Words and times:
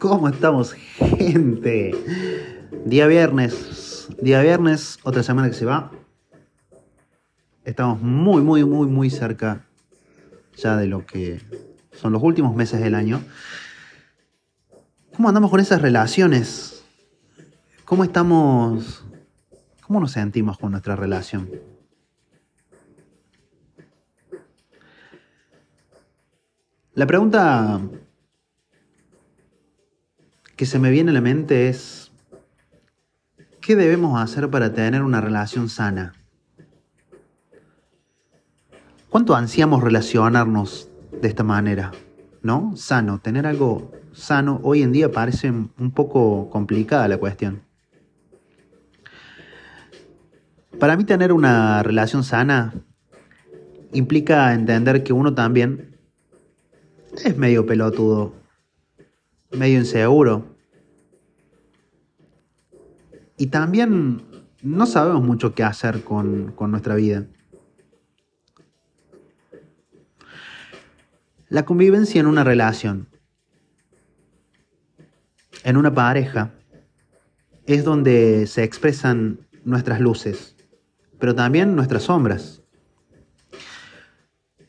¿Cómo 0.00 0.30
estamos, 0.30 0.72
gente? 0.72 1.92
Día 2.86 3.06
viernes, 3.06 4.08
día 4.22 4.40
viernes, 4.40 4.98
otra 5.02 5.22
semana 5.22 5.48
que 5.48 5.54
se 5.54 5.66
va. 5.66 5.90
Estamos 7.66 8.00
muy, 8.00 8.40
muy, 8.40 8.64
muy, 8.64 8.88
muy 8.88 9.10
cerca 9.10 9.66
ya 10.56 10.78
de 10.78 10.86
lo 10.86 11.04
que 11.04 11.42
son 11.92 12.14
los 12.14 12.22
últimos 12.22 12.56
meses 12.56 12.80
del 12.80 12.94
año. 12.94 13.22
¿Cómo 15.14 15.28
andamos 15.28 15.50
con 15.50 15.60
esas 15.60 15.82
relaciones? 15.82 16.82
¿Cómo 17.84 18.02
estamos? 18.02 19.04
¿Cómo 19.82 20.00
nos 20.00 20.12
sentimos 20.12 20.56
con 20.56 20.70
nuestra 20.70 20.96
relación? 20.96 21.50
La 26.94 27.06
pregunta 27.06 27.82
que 30.60 30.66
se 30.66 30.78
me 30.78 30.90
viene 30.90 31.10
a 31.10 31.14
la 31.14 31.22
mente 31.22 31.70
es, 31.70 32.12
¿qué 33.62 33.76
debemos 33.76 34.20
hacer 34.20 34.50
para 34.50 34.74
tener 34.74 35.00
una 35.00 35.22
relación 35.22 35.70
sana? 35.70 36.12
¿Cuánto 39.08 39.34
ansiamos 39.34 39.82
relacionarnos 39.82 40.90
de 41.18 41.28
esta 41.28 41.44
manera? 41.44 41.92
¿No? 42.42 42.76
Sano, 42.76 43.20
tener 43.20 43.46
algo 43.46 43.90
sano. 44.12 44.60
Hoy 44.62 44.82
en 44.82 44.92
día 44.92 45.10
parece 45.10 45.50
un 45.50 45.92
poco 45.94 46.50
complicada 46.50 47.08
la 47.08 47.16
cuestión. 47.16 47.62
Para 50.78 50.94
mí 50.98 51.04
tener 51.04 51.32
una 51.32 51.82
relación 51.82 52.22
sana 52.22 52.74
implica 53.94 54.52
entender 54.52 55.04
que 55.04 55.14
uno 55.14 55.32
también 55.32 55.96
es 57.24 57.34
medio 57.38 57.64
pelotudo, 57.64 58.39
medio 59.50 59.78
inseguro. 59.78 60.56
Y 63.36 63.46
también 63.46 64.22
no 64.62 64.86
sabemos 64.86 65.22
mucho 65.22 65.54
qué 65.54 65.62
hacer 65.62 66.04
con, 66.04 66.52
con 66.52 66.70
nuestra 66.70 66.94
vida. 66.94 67.26
La 71.48 71.64
convivencia 71.64 72.20
en 72.20 72.26
una 72.26 72.44
relación, 72.44 73.08
en 75.64 75.76
una 75.76 75.92
pareja, 75.92 76.54
es 77.66 77.84
donde 77.84 78.46
se 78.46 78.62
expresan 78.62 79.48
nuestras 79.64 80.00
luces, 80.00 80.56
pero 81.18 81.34
también 81.34 81.74
nuestras 81.74 82.04
sombras. 82.04 82.62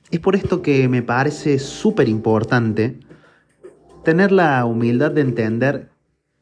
Es 0.09 0.19
por 0.19 0.35
esto 0.35 0.61
que 0.61 0.87
me 0.89 1.01
parece 1.01 1.59
súper 1.59 2.09
importante 2.09 2.99
tener 4.03 4.31
la 4.31 4.65
humildad 4.65 5.11
de 5.11 5.21
entender 5.21 5.91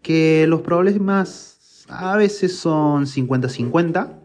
que 0.01 0.45
los 0.47 0.61
problemas 0.61 1.85
a 1.89 2.15
veces 2.15 2.57
son 2.57 3.05
50-50, 3.05 4.19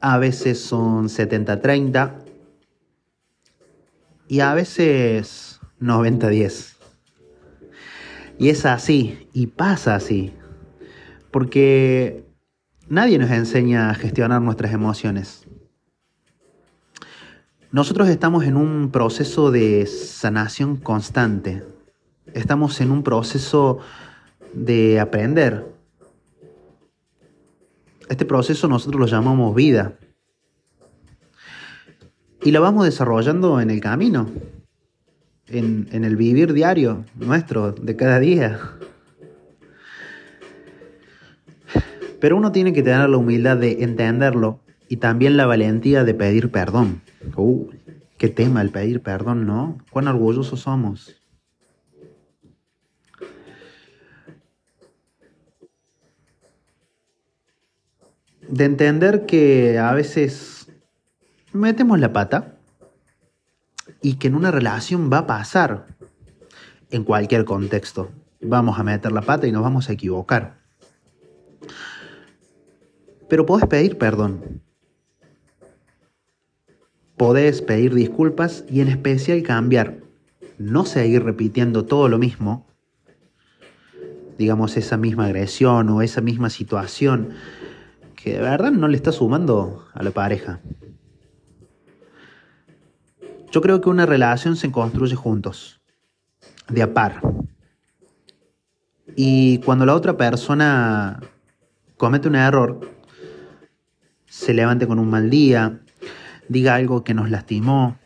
a 0.00 0.18
veces 0.18 0.60
son 0.60 1.08
70-30 1.08 2.12
y 4.28 4.40
a 4.40 4.54
veces 4.54 5.60
90-10. 5.80 6.74
Y 8.38 8.50
es 8.50 8.64
así, 8.66 9.28
y 9.32 9.48
pasa 9.48 9.96
así, 9.96 10.32
porque 11.32 12.24
nadie 12.88 13.18
nos 13.18 13.30
enseña 13.30 13.90
a 13.90 13.94
gestionar 13.94 14.40
nuestras 14.40 14.72
emociones. 14.72 15.44
Nosotros 17.70 18.08
estamos 18.08 18.44
en 18.44 18.56
un 18.56 18.90
proceso 18.90 19.50
de 19.50 19.84
sanación 19.84 20.78
constante, 20.78 21.62
estamos 22.32 22.80
en 22.80 22.90
un 22.90 23.02
proceso 23.02 23.80
de 24.54 24.98
aprender. 24.98 25.66
Este 28.08 28.24
proceso 28.24 28.68
nosotros 28.68 28.98
lo 28.98 29.06
llamamos 29.06 29.54
vida 29.54 29.98
y 32.42 32.52
la 32.52 32.60
vamos 32.60 32.86
desarrollando 32.86 33.60
en 33.60 33.68
el 33.68 33.80
camino, 33.80 34.30
en, 35.46 35.88
el 35.92 36.16
vivir 36.16 36.54
diario 36.54 37.04
nuestro, 37.16 37.72
de 37.72 37.96
cada 37.96 38.18
día. 38.18 38.58
Pero 42.18 42.38
uno 42.38 42.50
tiene 42.50 42.72
que 42.72 42.82
tener 42.82 43.10
la 43.10 43.18
humildad 43.18 43.58
de 43.58 43.82
entenderlo 43.84 44.60
y 44.88 44.96
también 44.96 45.36
la 45.36 45.46
valentía 45.46 46.04
de 46.04 46.14
pedir 46.14 46.50
perdón. 46.50 47.02
Uh, 47.36 47.68
qué 48.16 48.28
tema 48.28 48.62
el 48.62 48.70
pedir 48.70 49.02
perdón, 49.02 49.46
¿no? 49.46 49.78
Cuán 49.90 50.08
orgullosos 50.08 50.60
somos. 50.60 51.14
De 58.48 58.64
entender 58.64 59.26
que 59.26 59.78
a 59.78 59.92
veces 59.92 60.72
metemos 61.52 62.00
la 62.00 62.14
pata 62.14 62.56
y 64.00 64.14
que 64.14 64.28
en 64.28 64.34
una 64.34 64.50
relación 64.50 65.10
va 65.12 65.18
a 65.18 65.26
pasar 65.26 65.86
en 66.90 67.04
cualquier 67.04 67.44
contexto. 67.44 68.10
Vamos 68.40 68.78
a 68.78 68.84
meter 68.84 69.12
la 69.12 69.20
pata 69.20 69.46
y 69.46 69.52
nos 69.52 69.62
vamos 69.62 69.90
a 69.90 69.92
equivocar. 69.92 70.58
Pero 73.28 73.44
podés 73.44 73.66
pedir 73.66 73.98
perdón. 73.98 74.62
Podés 77.18 77.62
pedir 77.62 77.94
disculpas 77.94 78.64
y 78.70 78.80
en 78.80 78.88
especial 78.88 79.42
cambiar. 79.42 79.98
No 80.56 80.84
seguir 80.84 81.24
repitiendo 81.24 81.84
todo 81.84 82.08
lo 82.08 82.18
mismo. 82.18 82.66
Digamos, 84.38 84.76
esa 84.76 84.96
misma 84.96 85.26
agresión 85.26 85.88
o 85.90 86.00
esa 86.00 86.20
misma 86.20 86.48
situación 86.48 87.30
que 88.14 88.34
de 88.34 88.40
verdad 88.40 88.70
no 88.70 88.86
le 88.86 88.96
está 88.96 89.10
sumando 89.10 89.84
a 89.94 90.02
la 90.02 90.12
pareja. 90.12 90.60
Yo 93.50 93.60
creo 93.62 93.80
que 93.80 93.88
una 93.88 94.06
relación 94.06 94.56
se 94.56 94.70
construye 94.70 95.16
juntos, 95.16 95.80
de 96.68 96.82
a 96.82 96.94
par. 96.94 97.20
Y 99.16 99.58
cuando 99.58 99.86
la 99.86 99.94
otra 99.94 100.16
persona 100.16 101.20
comete 101.96 102.28
un 102.28 102.36
error, 102.36 102.80
se 104.26 104.54
levante 104.54 104.86
con 104.86 104.98
un 104.98 105.08
mal 105.10 105.30
día, 105.30 105.80
diga 106.48 106.74
algo 106.74 107.04
que 107.04 107.14
nos 107.14 107.30
lastimó, 107.30 107.98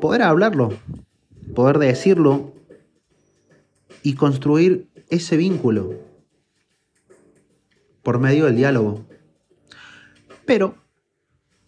poder 0.00 0.22
hablarlo, 0.22 0.72
poder 1.54 1.78
decirlo 1.78 2.52
y 4.02 4.14
construir 4.14 4.88
ese 5.08 5.36
vínculo 5.36 5.94
por 8.02 8.20
medio 8.20 8.44
del 8.44 8.56
diálogo. 8.56 9.04
Pero, 10.44 10.76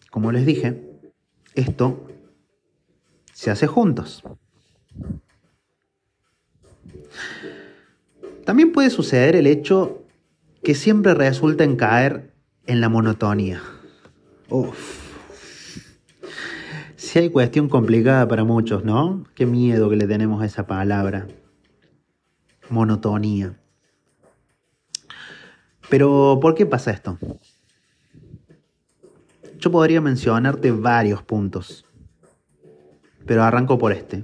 como 0.09 0.31
les 0.31 0.45
dije, 0.45 0.81
esto 1.55 2.07
se 3.33 3.51
hace 3.51 3.67
juntos. 3.67 4.23
También 8.45 8.71
puede 8.71 8.89
suceder 8.89 9.35
el 9.35 9.47
hecho 9.47 10.03
que 10.63 10.75
siempre 10.75 11.13
resulta 11.13 11.63
en 11.63 11.75
caer 11.75 12.33
en 12.65 12.81
la 12.81 12.89
monotonía. 12.89 13.61
Uf. 14.49 15.09
Si 16.95 17.19
hay 17.19 17.29
cuestión 17.29 17.69
complicada 17.69 18.27
para 18.27 18.43
muchos, 18.43 18.83
¿no? 18.83 19.23
Qué 19.35 19.45
miedo 19.45 19.89
que 19.89 19.95
le 19.95 20.07
tenemos 20.07 20.41
a 20.41 20.45
esa 20.45 20.65
palabra. 20.65 21.27
Monotonía. 22.69 23.59
Pero, 25.89 26.39
¿por 26.41 26.55
qué 26.55 26.65
pasa 26.65 26.91
esto? 26.91 27.17
Yo 29.57 29.71
podría 29.71 30.01
mencionarte 30.01 30.71
varios 30.71 31.21
puntos, 31.23 31.85
pero 33.25 33.43
arranco 33.43 33.77
por 33.77 33.91
este. 33.91 34.23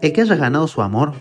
El 0.00 0.12
que 0.12 0.20
hayas 0.22 0.38
ganado 0.38 0.68
su 0.68 0.82
amor 0.82 1.14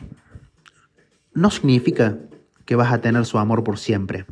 no 1.33 1.51
significa 1.51 2.17
que 2.65 2.75
vas 2.75 2.91
a 2.91 3.01
tener 3.01 3.25
su 3.25 3.37
amor 3.37 3.63
por 3.63 3.77
siempre. 3.77 4.25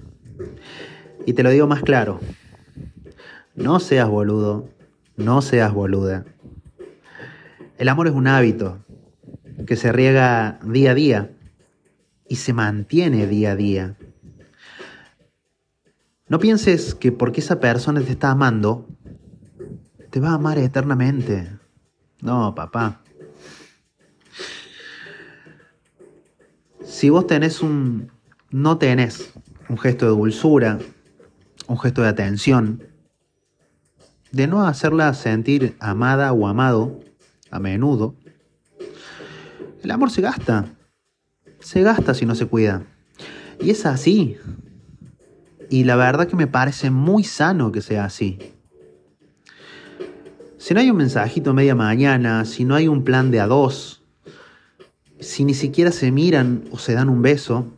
Y 1.25 1.33
te 1.33 1.43
lo 1.43 1.49
digo 1.49 1.67
más 1.67 1.81
claro, 1.81 2.19
no 3.55 3.79
seas 3.79 4.09
boludo, 4.09 4.69
no 5.17 5.41
seas 5.41 5.73
boluda. 5.73 6.25
El 7.77 7.89
amor 7.89 8.07
es 8.07 8.13
un 8.13 8.27
hábito 8.27 8.79
que 9.65 9.75
se 9.75 9.91
riega 9.91 10.59
día 10.63 10.91
a 10.91 10.93
día 10.93 11.31
y 12.27 12.35
se 12.35 12.53
mantiene 12.53 13.27
día 13.27 13.51
a 13.51 13.55
día. 13.55 13.97
No 16.27 16.39
pienses 16.39 16.95
que 16.95 17.11
porque 17.11 17.41
esa 17.41 17.59
persona 17.59 18.01
te 18.01 18.11
está 18.11 18.31
amando, 18.31 18.87
te 20.09 20.19
va 20.19 20.29
a 20.29 20.35
amar 20.35 20.57
eternamente. 20.57 21.49
No, 22.21 22.55
papá. 22.55 23.01
Si 26.83 27.09
vos 27.09 27.27
tenés 27.27 27.61
un... 27.61 28.11
no 28.49 28.77
tenés 28.77 29.33
un 29.69 29.77
gesto 29.77 30.05
de 30.05 30.11
dulzura, 30.11 30.79
un 31.67 31.79
gesto 31.79 32.01
de 32.01 32.07
atención, 32.07 32.83
de 34.35 34.47
no 34.47 34.67
hacerla 34.67 35.13
sentir 35.13 35.77
amada 35.79 36.33
o 36.33 36.45
amado 36.45 36.99
a 37.51 37.59
menudo, 37.59 38.15
El 39.81 39.91
amor 39.91 40.11
se 40.11 40.21
gasta. 40.21 40.65
Se 41.59 41.83
gasta 41.83 42.13
si 42.13 42.25
no 42.25 42.35
se 42.35 42.45
cuida. 42.45 42.83
Y 43.61 43.69
es 43.69 43.85
así. 43.85 44.35
Y 45.69 45.85
la 45.85 45.95
verdad 45.95 46.27
que 46.27 46.35
me 46.35 46.47
parece 46.47 46.89
muy 46.89 47.23
sano 47.23 47.71
que 47.71 47.81
sea 47.81 48.03
así. 48.03 48.37
Si 50.57 50.73
no 50.73 50.81
hay 50.81 50.89
un 50.89 50.97
mensajito 50.97 51.53
media 51.53 51.75
mañana, 51.75 52.43
si 52.43 52.65
no 52.65 52.75
hay 52.75 52.89
un 52.89 53.05
plan 53.05 53.31
de 53.31 53.39
a 53.39 53.47
dos, 53.47 54.03
si 55.21 55.45
ni 55.45 55.53
siquiera 55.53 55.93
se 55.93 56.11
miran 56.11 56.65
o 56.71 56.77
se 56.77 56.93
dan 56.93 57.07
un 57.07 57.21
beso, 57.21 57.71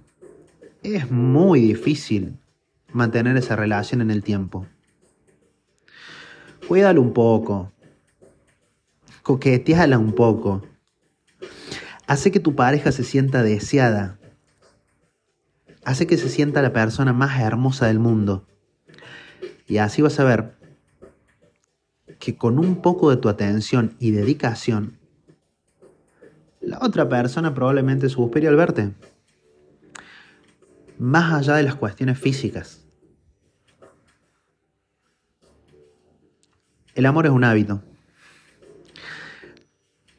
es 0.81 1.11
muy 1.11 1.61
difícil 1.61 2.39
mantener 2.93 3.37
esa 3.37 3.55
relación 3.55 4.01
en 4.01 4.09
el 4.09 4.23
tiempo. 4.23 4.65
Cuídalo 6.67 7.01
un 7.01 7.13
poco, 7.13 7.71
coqueteala 9.23 9.97
un 9.97 10.13
poco, 10.13 10.63
hace 12.07 12.29
que 12.29 12.41
tu 12.41 12.55
pareja 12.55 12.91
se 12.91 13.05
sienta 13.05 13.41
deseada, 13.41 14.19
hace 15.85 16.07
que 16.07 16.17
se 16.17 16.27
sienta 16.27 16.61
la 16.61 16.73
persona 16.73 17.13
más 17.13 17.39
hermosa 17.39 17.87
del 17.87 17.99
mundo. 17.99 18.45
Y 19.65 19.77
así 19.77 20.01
vas 20.01 20.19
a 20.19 20.25
ver 20.25 20.57
que 22.19 22.35
con 22.35 22.59
un 22.59 22.81
poco 22.81 23.11
de 23.11 23.17
tu 23.17 23.29
atención 23.29 23.95
y 23.99 24.11
dedicación, 24.11 24.97
la 26.59 26.79
otra 26.81 27.07
persona 27.07 27.53
probablemente 27.53 28.09
suspire 28.09 28.49
al 28.49 28.57
verte 28.57 28.93
más 30.97 31.31
allá 31.33 31.55
de 31.55 31.63
las 31.63 31.75
cuestiones 31.75 32.19
físicas. 32.19 32.86
El 36.97 37.05
amor 37.05 37.25
es 37.25 37.31
un 37.31 37.45
hábito. 37.45 37.81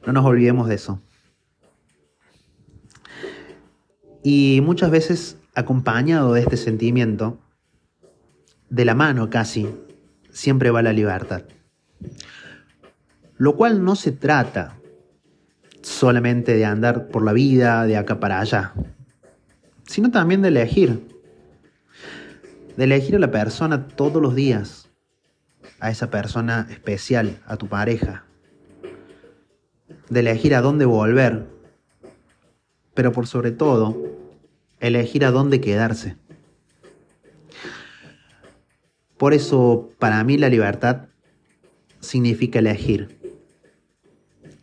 No 0.07 0.15
nos 0.15 0.25
olvidemos 0.25 0.67
de 0.69 0.77
eso. 0.77 1.03
Y 4.23 4.61
muchas 4.63 4.91
veces 4.91 5.37
acompañado 5.55 6.33
de 6.33 6.41
este 6.41 6.57
sentimiento, 6.57 7.39
de 8.71 8.87
la 8.87 8.95
mano 8.95 9.29
casi, 9.29 9.69
siempre 10.31 10.71
va 10.71 10.81
la 10.81 10.95
libertad. 10.95 11.43
Lo 13.37 13.57
cual 13.57 13.85
no 13.85 13.95
se 13.95 14.13
trata 14.13 14.79
solamente 15.83 16.55
de 16.55 16.65
andar 16.65 17.09
por 17.09 17.23
la 17.23 17.35
vida 17.35 17.85
de 17.85 17.99
acá 17.99 18.19
para 18.19 18.41
allá 18.41 18.73
sino 19.89 20.11
también 20.11 20.43
de 20.43 20.49
elegir. 20.49 21.09
De 22.77 22.85
elegir 22.85 23.17
a 23.17 23.19
la 23.19 23.31
persona 23.31 23.89
todos 23.89 24.23
los 24.23 24.35
días, 24.37 24.88
a 25.81 25.91
esa 25.91 26.11
persona 26.11 26.67
especial, 26.71 27.41
a 27.47 27.57
tu 27.57 27.69
pareja. 27.69 28.25
De 30.09 30.21
elegir 30.21 30.55
a 30.55 30.61
dónde 30.61 30.85
volver, 30.85 31.47
pero 32.95 33.13
por 33.13 33.27
sobre 33.27 33.51
todo, 33.51 33.97
elegir 34.81 35.25
a 35.25 35.31
dónde 35.31 35.61
quedarse. 35.61 36.17
Por 39.17 39.35
eso, 39.35 39.91
para 39.99 40.23
mí 40.25 40.39
la 40.39 40.49
libertad 40.49 41.09
significa 42.01 42.61
elegir. 42.61 43.19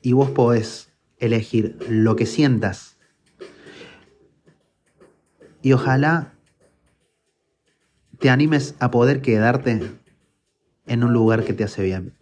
Y 0.01 0.13
vos 0.13 0.29
podés 0.29 0.89
elegir 1.19 1.77
lo 1.89 2.15
que 2.15 2.25
sientas 2.25 2.95
y 5.65 5.73
ojalá 5.73 6.31
te 8.19 8.29
animes 8.29 8.75
a 8.77 8.91
poder 8.91 9.23
quedarte 9.23 9.81
en 10.87 11.03
un 11.03 11.13
lugar 11.13 11.43
que 11.43 11.53
te 11.53 11.63
hace 11.63 11.83
bien. 11.83 12.13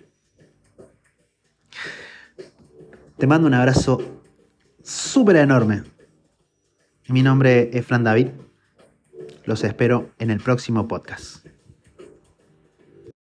Te 3.18 3.28
mando 3.28 3.48
un 3.48 3.54
abrazo 3.54 4.22
súper 4.82 5.38
enorme. 5.38 5.84
Mi 7.08 7.22
nombre 7.22 7.70
es 7.74 7.86
Fran 7.86 8.04
David. 8.04 8.30
Los 9.46 9.64
espero 9.64 10.12
en 10.20 10.30
el 10.32 10.40
próximo 10.40 10.88
podcast. 10.88 11.46